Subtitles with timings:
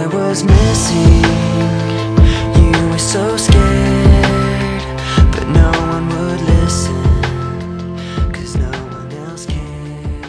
[0.00, 1.22] I was missing.
[2.56, 4.82] You were so scared,
[5.30, 6.94] but no one would listen.
[8.32, 10.24] Cause no one else cared.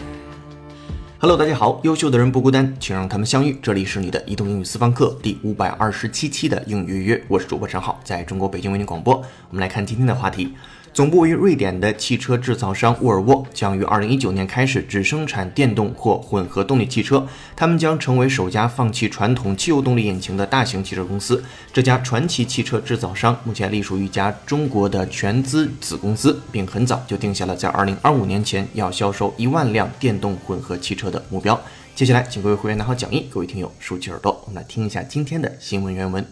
[1.20, 3.58] Hello，大家好，优秀的人不孤单，请让他们相遇。
[3.62, 9.14] 这里是你的移动英语私房课第五百二十七期的英语约约，我是主播陈浩，在中国北京为您广播。
[9.48, 10.52] 我们来看今天的话题。
[10.94, 17.26] 总部位于瑞典的汽车制造商沃尔沃将于二零一九年开始只生产电动或混合动力汽车。
[17.56, 21.42] 他们将成为首家放弃传统汽油动力引擎的大型汽车公司。
[21.72, 31.58] 这家传奇汽车制造商目前隶属于一家中国的全资子公司，并很早就定下了在二零二五年前要销售一万辆电动混合汽车的目标。
[31.94, 36.26] 接下来，请各位会员拿好讲义，各位听友竖起耳朵，我们来听一下今天的新闻原文。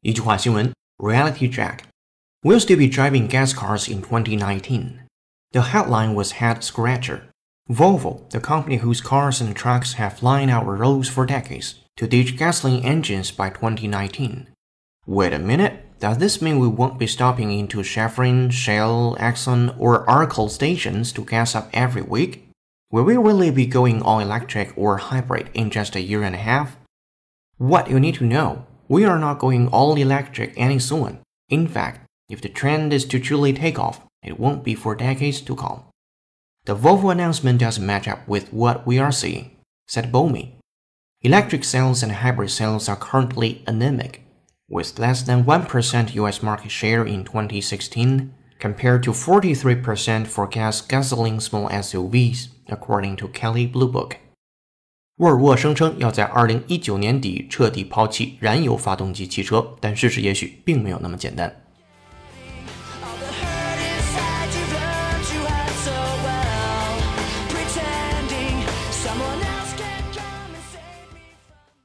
[0.00, 1.89] 一句话新闻：Reality Jack。
[2.42, 5.02] We'll still be driving gas cars in 2019.
[5.52, 7.28] The headline was head scratcher.
[7.70, 12.38] Volvo, the company whose cars and trucks have lined our roads for decades, to ditch
[12.38, 14.48] gasoline engines by 2019.
[15.06, 20.06] Wait a minute, does this mean we won't be stopping into Chevron, Shell, Exxon, or
[20.06, 22.48] Arkle stations to gas up every week?
[22.90, 26.38] Will we really be going all electric or hybrid in just a year and a
[26.38, 26.78] half?
[27.58, 31.18] What you need to know, we are not going all electric any soon.
[31.50, 35.41] In fact, if the trend is to truly take off, it won't be for decades
[35.41, 35.83] to come.
[36.65, 39.51] The Volvo announcement doesn't match up with what we are seeing,
[39.87, 40.53] said Bomi.
[41.21, 44.21] Electric sales and hybrid sales are currently anemic,
[44.67, 51.39] with less than 1% US market share in 2016, compared to 43% for gas gasoline
[51.39, 54.17] small SUVs, according to Kelly Blue Book.
[55.17, 61.58] 沃尔沃声称要在二零一九年底彻底抛弃燃油发动机汽车，但事实也许并没有那么简单。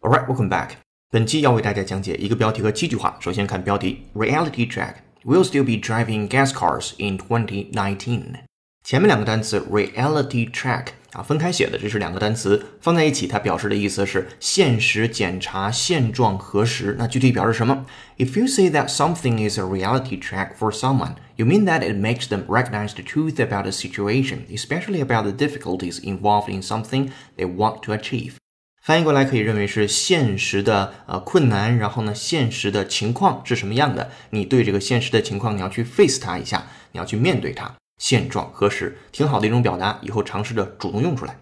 [0.05, 0.71] Alright, welcome back.
[1.11, 3.17] 本期要为大家讲解一个标题和七句话。
[3.21, 4.95] 首先看标题：Reality check.
[5.25, 8.37] We'll still be driving gas cars in 2019.
[8.83, 16.97] 前面两个单词 reality check 啊分开写的，这是两个单词放在一起，它表示的意思是现实检查、现状核实。
[16.99, 17.85] 那具体表示什么？
[18.17, 22.29] If you say that something is a reality check for someone, you mean that it makes
[22.29, 27.45] them recognize the truth about a situation, especially about the difficulties involved in something they
[27.45, 28.37] want to achieve.
[28.86, 34.12] 翻译过来可以认为是现实的呃困难，然后呢，现实的情况是什么样的？
[34.30, 37.74] 你对这个现实的情况，你要去 face 它一下，你要去面对它。
[37.98, 41.36] 现状核实，挺好的一种表达，以后尝试着主动用出来。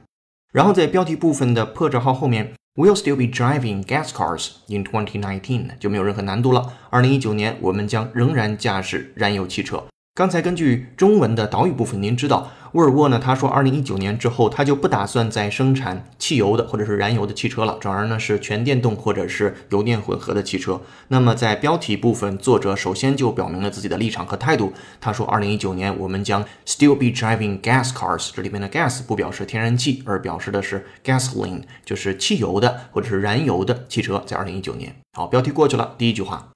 [0.54, 6.72] 然后在标题部分的破折号后面，We'll still be driving gas cars in 2019，就没有任何难度了。
[6.90, 9.84] 二零一九年，我们将仍然驾驶燃油汽车。
[10.16, 13.18] 刚才根据中文的导语部分，您知道沃尔沃呢？
[13.18, 20.80] 他说，二零一九年之后，他就不打算再生产汽油的或者是燃油的汽车了，转而呢是全电动或者是油电混合的汽车。
[21.08, 24.72] 那么在标题部分，作者首先就表明了自己的立场和态度。
[25.02, 34.24] 他说，二零一九年我们将 still be driving gas cars，这里面的 gas 不表示天然气，而表示的是 gasoline，就是汽油的或者是燃油的汽车。
[34.28, 35.96] 在二零一九年，好，标题过去了。
[35.98, 36.50] 第一句话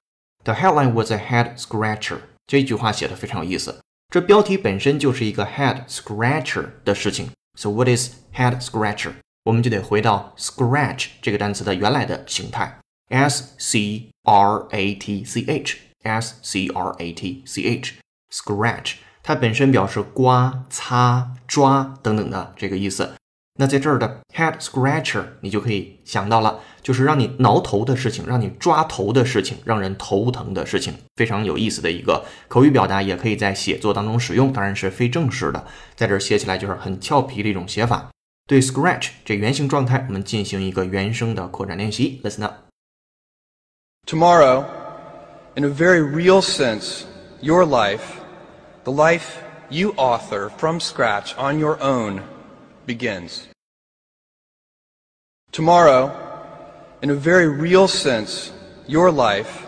[0.44, 2.18] ，The headline was a head scratcher。
[2.48, 3.78] 这句话写的非常有意思。
[4.08, 7.30] 这标题本身就是一个 head scratcher 的事情。
[7.54, 9.12] So what is head scratcher？
[9.44, 12.78] 我们就得回到 scratch 这个单词的原来的形态
[13.08, 23.14] ，s c r a t c h，s c r a t c h，scratch，它本身表示刮、擦、抓等等的这个意思。
[23.60, 35.66] 那在这儿的 head scratcher，你就可以想到了，就是让你挠头的事情，让你抓头的事情，让人头疼的事情，非常有意思的一个口语表达，也可以在写作当中使用，当然是非正式的，
[35.96, 38.08] 在这儿写起来就是很俏皮的一种写法。
[38.46, 42.20] 对 scratch 这原型状态，我们进行一个原声的扩展练习。
[42.22, 42.54] Listen up.
[44.06, 44.64] Tomorrow,
[45.56, 47.02] in a very real sense,
[47.42, 48.04] your life,
[48.84, 52.20] the life you author from scratch on your own,
[52.87, 53.47] begins.
[55.51, 56.11] Tomorrow,
[57.01, 58.51] in a very real sense,
[58.87, 59.67] your life,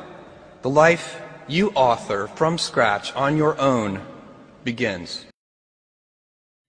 [0.62, 4.00] the life you author from scratch on your own,
[4.63, 5.25] begins.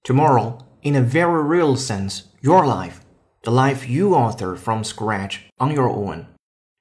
[0.04, 3.00] Tomorrow, in a very real sense, your life,
[3.42, 6.26] the life you author from scratch on your own,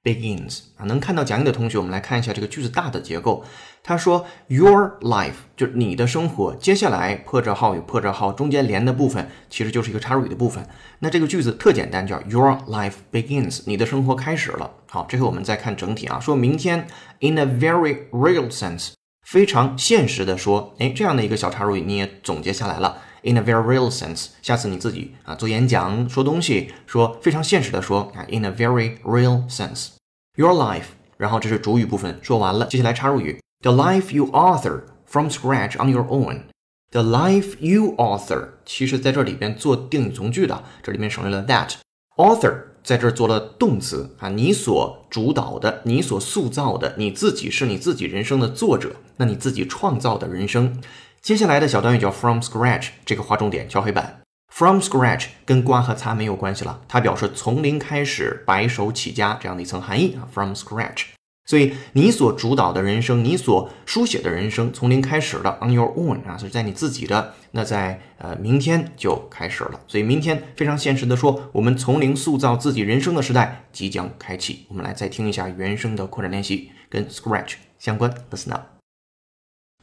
[0.04, 3.44] begins 啊，能看到讲义的同学，我们来看一下这个句子大的结构。
[3.83, 6.55] 他说，Your life 就是你的生活。
[6.55, 10.65] 接下来破折号与破折号中间连的部分，其实就是一个插入语的部分。
[10.99, 14.71] 那这个句子特简单，叫 Your life begins，你的生活开始了。
[14.89, 16.87] 好，这回我们再看整体啊，说明天
[17.19, 18.91] in a very real sense，
[19.27, 22.97] 非常现实的说，哎，这样的一个小插入语你也总结下来了。
[23.23, 24.29] in a very real sense。
[24.41, 29.89] 下次你自己啊做演讲说东西，说非常现实的说啊，in a very real sense。
[30.35, 30.85] Your life，
[31.17, 36.43] 然后这是主语部分说完了，接下来插入语，the life you author from scratch on your own。
[36.91, 41.75] The life you author，其实在这里边做定语从句的，这里面省略了 that。
[42.17, 50.81] Author 在这儿做了动词啊，你所主导的，你所塑造的，你自己是你自己人生的作者，那你自己创造的人生。
[51.21, 54.21] 接下来的小短语叫 from scratch，这个划重点，敲黑板。
[54.51, 60.27] From scratch 跟刮和擦没有关系了，它表示从零开始，白手起家这样的一层含义啊。
[60.29, 61.05] From scratch。
[61.51, 69.77] 所以你所主导的人生，你所书写的人生，从零开始的 on your own 啊，所以在你自己的，那在呃明天就开始了。
[69.85, 74.65] 所以明天非常现实的说，我们从零塑造自己人生的时代即将开启。
[74.69, 78.09] 我们来再听一下原声的扩展练习，跟 scratch 相关。
[78.31, 78.61] Listen up.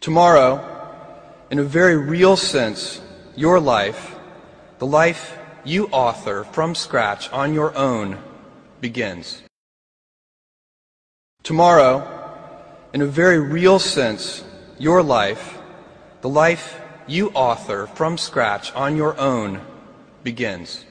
[0.01, 0.61] Tomorrow,
[1.51, 3.01] in a very real sense,
[3.37, 4.17] your life,
[4.79, 8.17] the life you author from scratch on your own,
[8.81, 9.47] begins.
[11.48, 12.04] Tomorrow,
[12.94, 14.44] in a very real sense,
[14.80, 15.58] your life,
[16.22, 19.60] the life you author from scratch on your own,
[20.24, 20.84] begins.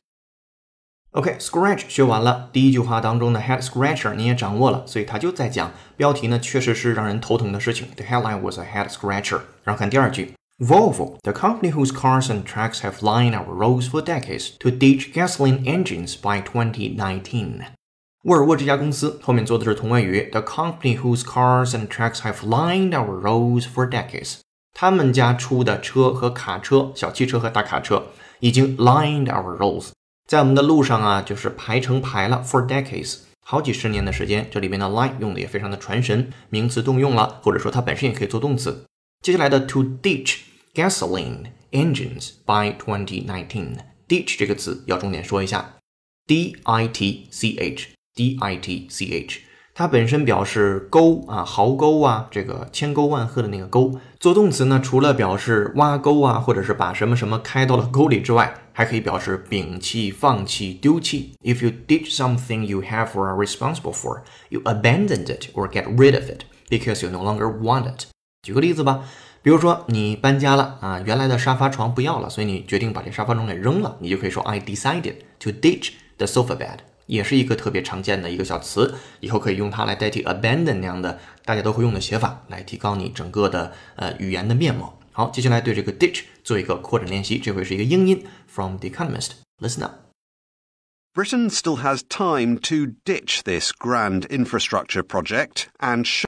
[1.12, 7.88] OK，scratch、学完了，第一句话当中的 head scratcher 你也掌握了，所以他就在讲标题呢，确实是让人头疼的事情。
[7.96, 9.40] The headline was a head scratcher。
[9.64, 15.64] 然后看第二句，Volvo, the company whose cars and trucks have lined our roads for decades, to ditch gasoline
[15.66, 17.62] engines by 2019.
[18.27, 24.39] 沃尔沃这家公司后面做的是同位语，the company whose cars and trucks have lined our roads for decades。
[24.73, 28.07] 他们家出的车和卡车，小汽车和大卡车
[28.41, 29.91] 已经 lined our roads。
[30.27, 34.45] 在我们的路上啊，就是排成排了，for decades，好几十年的时间。
[34.51, 38.83] 这里边的 line 用的也非常的传神，名词动用了，或者说它本身也可以做动词。
[39.23, 40.39] 接下来的 to ditch
[40.73, 45.75] gasoline engines by 2019，ditch 这个词要重点说一下
[46.27, 47.87] ，d i t c H
[48.17, 49.41] d i t c h，。
[49.73, 53.99] 它本身表示沟啊，壕沟啊，这个千沟万壑的那个沟。
[54.19, 61.33] 做动词呢，除了表示挖沟啊，或者是把什么什么开到了沟里之外，还可以表示摒弃、放弃、丢弃。
[61.43, 66.27] If you ditch something you have or responsible for, you abandon it or get rid of
[66.27, 68.05] it because you no longer want it。
[68.41, 69.03] 举个例子吧，
[69.43, 76.79] 比如说你搬家了啊，原来的沙发床不要了，所以你决定把这沙发床给扔了，你就可以说 I decided to ditch the sofa bed。
[77.06, 84.98] 也是一个特别常见的一个小词，以后可以用它来代替 abandon 那样的大家都会用的写法，来提高你整个的呃语言的面貌。
[85.12, 89.92] 好，接下来对这个 ditch 做一个扩展练习，这回是一个英音，from The Economist。Listen up.
[91.14, 96.24] Britain still has time to ditch this grand infrastructure project and show.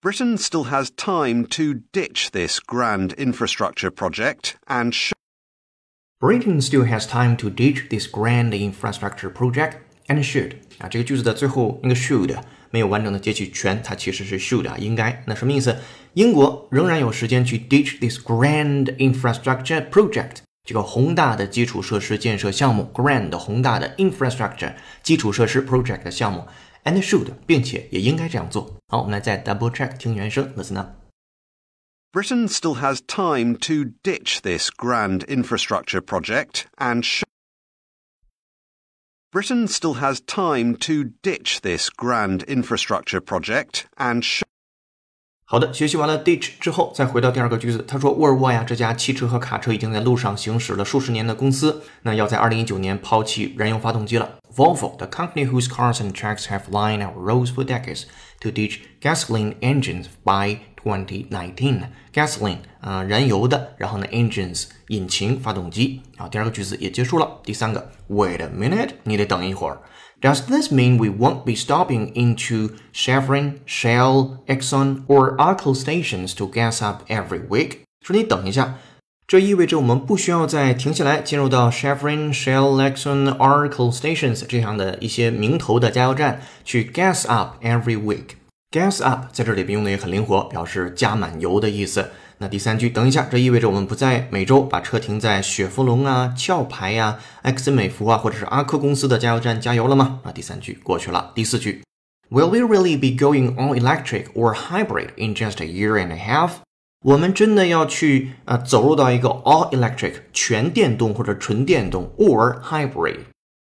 [0.00, 5.12] Britain still has time to ditch this grand infrastructure project and show.
[6.17, 9.73] Britain still has time to ditch this grand infrastructure project
[10.07, 12.33] and should 啊，这个句子的最后那个 should
[12.71, 15.23] 没有完整的接起全，它其实是 should 啊，应该。
[15.27, 15.75] 那什么意思？
[16.13, 26.45] 英国仍然有时间去 ditch this grand infrastructure project 这个宏大的基础设施建设项目，grand 宏大的 infrastructure 基础设施 project 的项目
[26.85, 28.73] ，and should 并且也应该这样做。
[28.87, 31.04] 好，我们来再 double check 听原声，listen up。
[32.14, 37.24] Britain still has time to ditch this grand infrastructure project and show.
[39.32, 44.42] Britain still has time to ditch this grand infrastructure project and show.
[45.44, 47.84] 好的，学习完了 ditch 之后，再回到第二个句子。
[47.86, 54.38] 他说，沃尔沃呀，这家汽车和卡车已经在路上行驶了数十年的公司，那要在二零一九年抛弃燃油发动机了。
[54.54, 58.04] Volvo, the company whose cars and trucks have lined our roads for decades,
[58.40, 61.82] to ditch gasoline engines by 2019.
[62.12, 66.00] Gasoline 啊、呃，燃油的，然后呢，engines 引擎发动机。
[66.16, 67.40] 好，第二个句子也结束了。
[67.44, 69.80] 第三个，Wait a minute，你得等一会儿。
[70.20, 76.84] Does this mean we won't be stopping into Chevron, Shell, Exxon, or Arkle stations to gas
[76.84, 77.78] up every week？
[78.02, 78.78] 说你等一下，
[79.27, 88.35] 这意味着我们不需要再停下来，进入到 Chevron, Shell, Exxon, Arkle stations 这样的一些名头的加油站去 gas up every week。
[88.69, 92.11] gas up 在这里边用的也很灵活，表示加满油的意思。
[92.37, 100.19] 那第三句，等一下，这意味着我们不再每周把车停在雪佛龙啊、壳牌呀、埃克森美孚啊，或者是阿科公司的加油站加油了吗？
[100.23, 101.31] 啊，第三句过去了。
[101.33, 101.81] 第四句
[102.29, 106.64] ，Will we really be going all electric or hybrid in just a year and a half？
[107.05, 113.17] 我们真的要去啊、呃、走入到一个 all electric 全电动或者纯电动 or hybrid？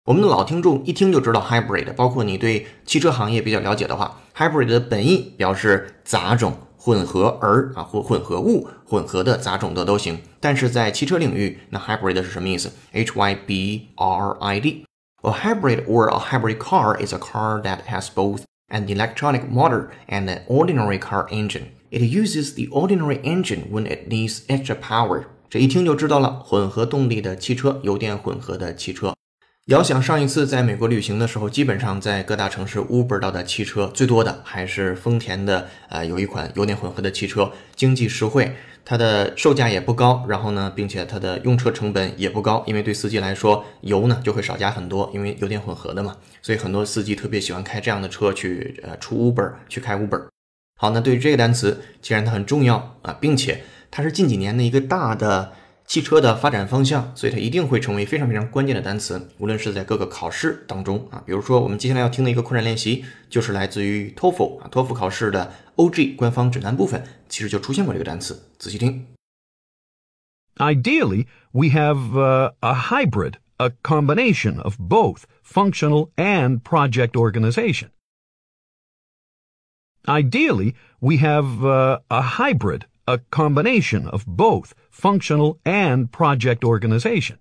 [0.05, 6.53] 我们的老听众一听就知道 hybrid，包括你对汽车行业比较了解的话，hybrid 的本意表示杂种。
[6.83, 10.17] 混合儿啊或混合物、混合的杂种的都行。
[10.39, 14.85] 但是在汽车领域，那 hybrid 是什么意思？H Y B R I D。
[15.21, 20.27] A hybrid or a hybrid car is a car that has both an electronic motor and
[20.27, 21.65] an ordinary car engine.
[21.91, 25.25] It uses the ordinary engine when it needs extra power.
[25.49, 29.13] 这一听就知道了，混合动力的汽车，油电混合的汽车。
[29.65, 38.55] 遥想上一次在美国旅行的时候，基本上在各大城市 Uber 到的汽车最多的还是丰田的，呃，有一款油电混合的汽车，经济实惠，
[38.85, 50.23] 它的售价也不高，然后呢，并且它的用车成本也不高，因为对司机来说，油呢就会少加很多，因为油电混合的嘛，所以很多司机特别喜欢开这样的车去，呃，出 Uber 去开 Uber。
[50.81, 55.53] 好，那对于这个单词，既然它很重要啊，并且它是近几年的一个大的。
[55.85, 69.05] 汽车的发展方向，所以它一定会成为非常非常关键的单词，无论是在各个考试当中啊，比如说我们接下来要听的一个扩展练习，就是来自于托福啊，托福考试的 OG 官方指南部分，其实就出现过这个单词，仔细听。
[70.55, 77.89] Ideally, we have uh, a hybrid, a combination of both functional and project organization.
[80.06, 87.38] Ideally, we have uh, a hybrid, a combination of both functional and project organization.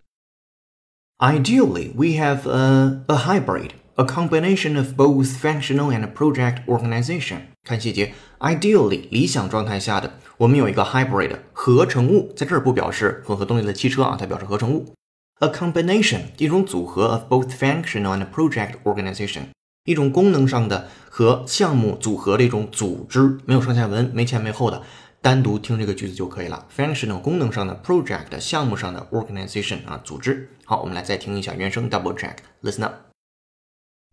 [1.21, 7.41] Ideally, we have a, a hybrid, a combination of both functional and project organization.
[7.63, 14.93] 看细节，ideally 理想状态下的，我们有一个 hybrid 合成物，在这儿不表示混合动力的汽车啊，它表示合成物。
[15.39, 19.45] A combination 一种组合 of both functional and project organization，
[19.89, 24.81] 一种功能上的和项目组合的一种组织，没有上下文，没前没后的。
[25.21, 26.67] 单独听这个句子就可以了。
[26.75, 30.51] Functional 功能上的 project 项目上的 organization 啊组织。
[30.65, 32.93] 好，我们来再听一下原声 double check。Listen up.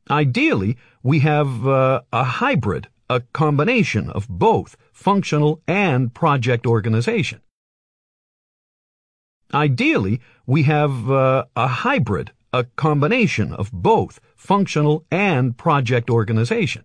[0.08, 7.40] Ideally, we have uh, a hybrid, a combination of both functional and project organization.
[9.52, 16.82] Ideally, we have uh, a hybrid, a combination of both functional and project organization.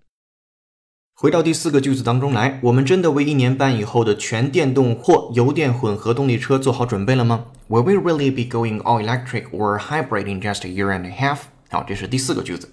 [1.14, 7.46] 回到第四个句子当中来，我们真的为一年半以后的全电动或油电混合动力车做好准备了吗？
[7.70, 11.40] Will we really be going all electric or hybrid in just a year and a half？
[11.70, 12.72] 好，这是第四个句子。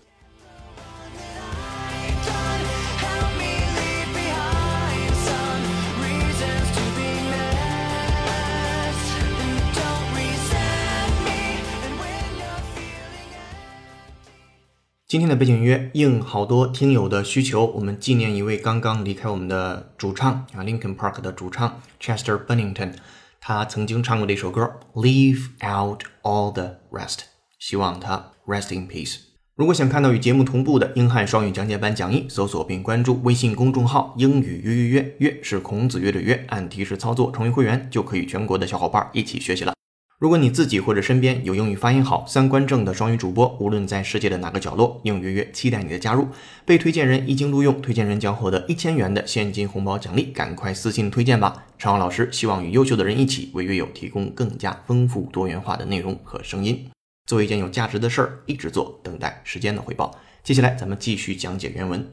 [15.09, 22.93] 今天的背景音乐应好多听友的需求，我们纪念一位刚刚离开我们的主唱啊，Linkin Park 的主唱 Chester Bennington，
[23.41, 27.15] 他曾经唱过的一首歌《Leave Out All the Rest》，
[27.57, 29.15] 希望他 Rest in Peace。
[29.55, 39.73] 如果想看到与节目同步的英汉双语讲解版讲义，搜索并关注微信公众号“英语约约约”，约是孔子约的约，按提示操作成为会员，就可以全国的小伙伴一起学习了。
[40.19, 46.27] 如果你自己或者身边有英语发音好、三观正的双语主播，无论在世界的哪个角落，应约约期待你的加入。
[46.65, 51.67] 被推荐人一经录用，推荐人将获得一千元的现金红包奖励，赶快私信推荐吧！
[51.77, 56.89] 常老师希望与优秀的人一起，为约友提供更加丰富多元化的内容和声音，
[57.25, 60.13] 做一件有价值的事儿，一直做，等待时间的回报。
[60.43, 62.05] 接下来咱们继续讲解原文。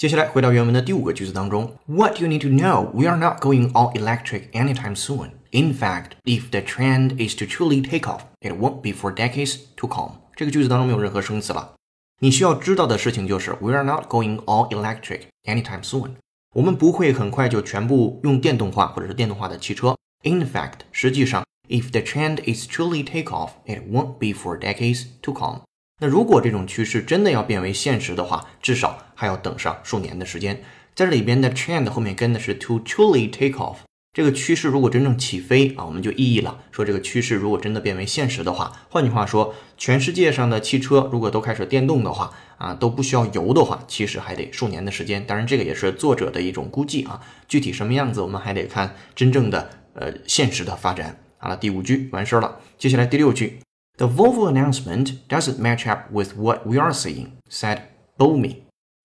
[0.00, 5.30] 接下来回到原文的第五个句子当中，What you need to know, we are not going all electric anytime soon.
[5.52, 9.60] In fact, if the trend is to truly take off, it won't be for decades
[9.76, 10.16] to come.
[10.34, 11.72] 这个句子当中没有任何生词了。
[12.20, 16.16] 你需要知道的事情就是 We are not going all electric anytime soon.
[16.54, 19.96] 我们不会很快就全部用电动化或者是电动化的汽车。
[20.22, 25.60] In fact，实际上，if the trend is truly take off, it won't be for decades to come.
[26.03, 30.63] 那如果这种趋势真的要变为现实的话，至少还要等上数年的时间。
[30.95, 33.77] 在这里边的 trend 后面跟的是 to truly take off，
[34.11, 36.63] 这个趋势如果真正起飞啊，我们就意义了。
[36.71, 45.23] 说这个趋势如果真的变为现实的话，换句话说，全世界上的汽车如果都开始电动的话啊，都不需要油的话，其实还得数年的时间。
[45.27, 51.19] 当然，这个也是作者的一种估计啊，具体什么样子，我们还得看真正的呃现实的发展。
[51.37, 53.59] 好了，第五句完事儿了，接下来第六句。
[54.00, 57.80] The Volvo announcement doesn't match up with what we are seeing," said
[58.18, 58.56] Bomi。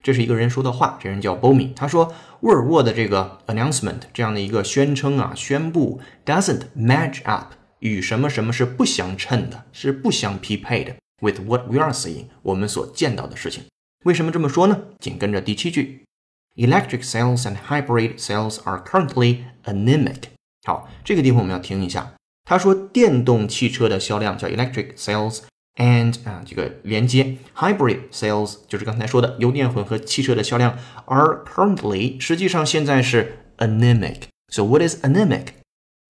[0.04, 1.74] 这是一个人说的话，这人叫 Bomi。
[1.74, 10.96] 他说，沃尔沃的这个 announcement 这样的一个宣称啊，宣布 doesn't match up 与什么什么是不相称的，是不相匹配的。
[11.22, 13.66] With what we are seeing，我们所见到的事情。
[14.04, 14.82] 为什么这么说呢？
[15.00, 16.04] 紧跟着第七句，
[16.56, 20.24] Electric sales and hybrid sales are currently anemic。
[20.64, 22.12] 好，这个地方我们要听一下。
[22.47, 25.41] 他说电动汽车的销量叫 electric sales
[25.75, 34.29] and 啊这个连接 hybrid sales 就是刚才说的油电混合汽车的销量 are currently 实际上现在是 anemic。
[34.49, 35.49] So what is anemic?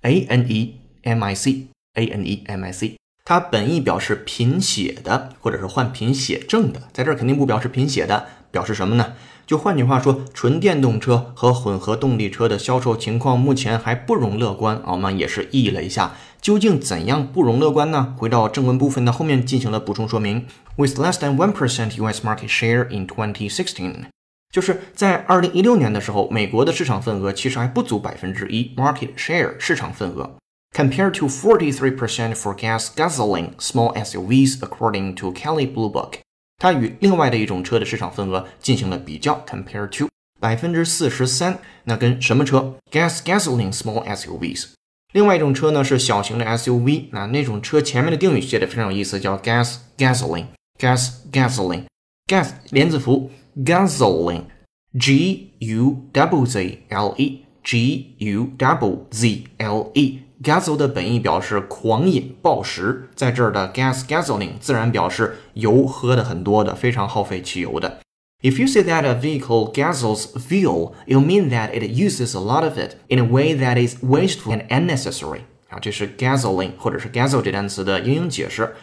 [0.03, 2.97] A N E M I C A N E M I C。
[3.25, 9.15] 它本意表示贫血的，或者是患贫血症的，在这儿肯定不表示贫血的，表示什么呢？
[9.47, 14.83] 就换句话说，纯电动车和混合动力车的销售情况目前还不容乐观。
[14.85, 18.15] 我们也是意译了一下，究竟怎样不容乐观呢？
[18.19, 20.47] 回到正文部分的后面进行了补充说明。
[20.77, 22.27] With less than one percent U.S.
[22.27, 24.07] market share in 2016，
[24.53, 30.35] 就是在二零一六年的时候，美国的市场份额其实还不足百分之一，market share 市场份额。
[30.75, 36.26] compared to 43% for gas gasoline small SUVs according to Kelly Blue Book。
[36.59, 40.09] 它与另外的一种车的市场份额进行了比较，compared to
[40.41, 44.69] 百分之四十三，那跟什么车？gas gasoline small SUVs。
[45.13, 59.91] 另外一种车呢是小型的 SUV，那那种车前面的定语写的非常有意思，叫 gas gasoline，gas gasoline，gas 连字符 gasoline，G U double Z L E，G U double Z L
[59.95, 60.21] E。
[60.46, 68.00] Gasoline 的本意表示狂饮暴食，在这儿的 gas gasoline 自然表示油喝的很多的，非常耗费汽油的。
[68.42, 72.80] If you say that a vehicle guzzles fuel, it'll mean that it uses a lot of
[72.80, 75.42] it in a way that is wasteful and unnecessary。
[75.70, 78.74] 啊，这是 gasoline 或者是 gasol 这单词的英英解释。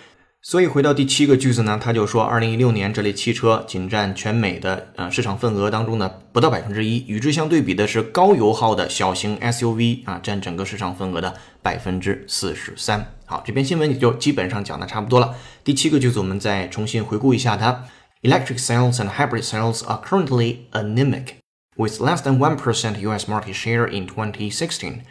[0.45, 13.13] 所以回到第七个句子呢，他就说，二零一六年这类汽车仅占全美的呃市场份额当中的不到百分之一，与之相对比的是高油耗的小型 SUV 啊，占整个市场份额的百分之四十三。
[13.25, 15.33] 好，这篇新闻也就基本上讲的差不多了。
[15.63, 17.85] 第七个句子我们再重新回顾一下它
[18.21, 21.35] ：Electric sales and hybrid sales are currently anemic,
[21.77, 23.29] with less than one percent U.S.
[23.29, 25.03] market share in 2016.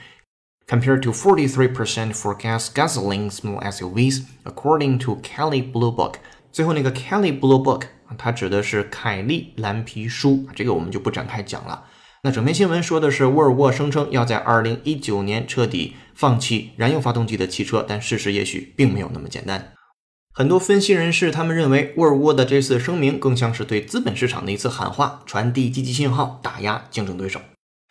[0.66, 6.14] Compared to 43% for gas gasoline small SUVs, according to Kelly Blue Book。
[6.50, 7.82] 最后那个 Kelly Blue Book，
[8.16, 11.84] 它指的是凯利蓝皮书，这个我们就不展开讲了。
[12.24, 19.72] 那整篇新闻说的是沃尔沃声称要在2019年彻底放弃燃油发动机的汽车，但事实也许并没有那么简单。
[20.34, 27.40] 很多分析人士他们认为，沃尔沃的这次声明更像是对资本市场的一次喊话，传递积极信号，打压竞争对手。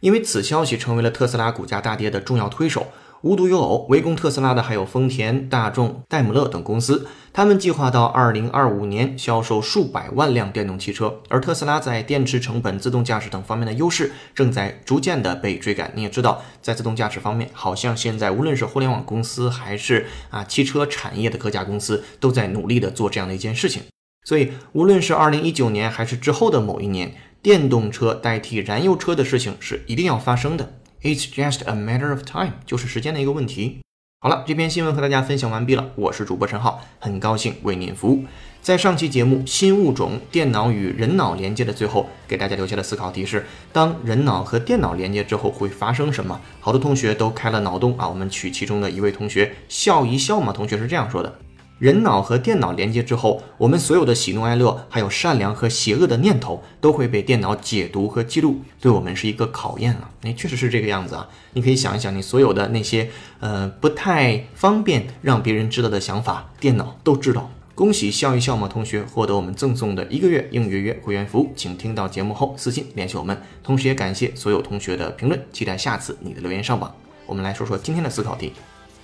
[0.01, 2.87] 因为此消息成为了特斯拉股价大跌的重要推手。
[3.21, 7.05] 无独有偶，围攻特斯拉的还有丰田、大众、戴姆勒等公司。
[7.31, 15.91] 他们计划到2025年销售数百万辆电动汽车，而特斯拉在电池成本、自动驾驶等方面的优势正在逐渐的被追赶。
[15.93, 23.83] 你也知道，在自动驾驶方面，好像现在无论是互联网公司还是啊汽车产业的各家公司，都在努力的做这样的一件事情。
[24.23, 27.13] 所以，无论是2019年还是之后的某一年。
[27.43, 30.73] 电动车代替燃油车的事情是一定要发生的。
[31.01, 33.79] It's just a matter of time，就是时间的一个问题。
[34.19, 35.89] 好了，这篇新闻和大家分享完毕了。
[35.95, 38.25] 我是主播陈浩，很高兴为您服务。
[38.61, 46.39] 在上期节目《新物种：电脑与人脑连接》的最后，给大家留下的思考题是：当人脑和电脑连接之后会发生什么？
[46.59, 48.07] 好多同学都开了脑洞啊。
[48.07, 51.39] 我们取其中的一位同学笑一笑嘛，同学是这样说的。
[51.81, 60.11] 人脑和电脑连接之后，我们所有的喜怒哀乐，还有善良和邪恶的念头，都会被电脑解读和记录，对我们是一个考验啊！
[60.21, 61.27] 哎，确实是这个样子啊！
[61.53, 67.49] 你可以想一想，你所有的那些呃不太方便让别人知道的想法，电脑都知道。
[67.73, 73.35] 恭喜笑一笑嘛同学获得我们赠送的一个月英语约约会员服务，请听到节目后私信联系我们。
[73.63, 76.93] 同时也感谢所有同学的评论，期待下次你的留言上榜。
[77.25, 78.53] 我们来说说今天的思考题。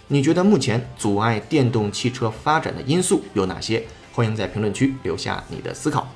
[0.09, 3.83] 你觉得目前阻碍电动汽车发展的因素有哪些？
[4.13, 6.07] 欢迎在评论区留下你的思考。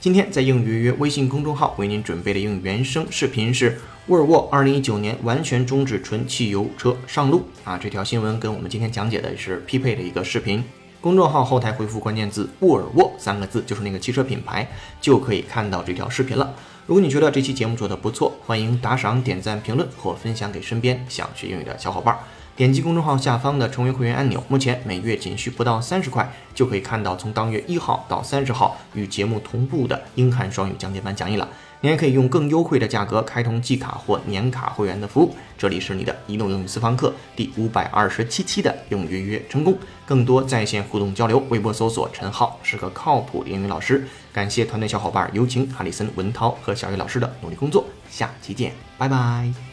[0.00, 7.76] 今天在应约约微信公众号为您准备的应原声视频是沃尔沃2019年完全终止纯汽油车上路啊！
[7.76, 10.64] 这条新闻跟我们今天讲解的是匹配的一个视频。
[11.02, 14.66] 公众号后台回复关键字“沃尔沃”三个字，就是那个汽车品牌，
[15.02, 16.54] 就可以看到这条视频了。
[16.86, 22.18] 如果你觉得这期节目做的不错，欢迎打赏、点赞、评论或分享给身边想学英语的小伙伴。
[22.62, 31.48] 点击公众号下方的成为会员按钮，目前每月仅需不到三十块，就可以看到从当月一号到三十号与节目同步的英汉双语讲解版讲义了。
[31.80, 35.34] 你还可以用更优惠的价格开通季卡或年卡会员的服务。
[35.58, 44.06] 这里是你的移动英语私房课第五百二十七期的用约约成功，更多在线互动交流，微博搜索陈浩是个靠谱英语老师。
[44.32, 49.71] 感谢团队小伙伴有请哈里森、文涛和小雨老师的努力工作，下期见，拜拜。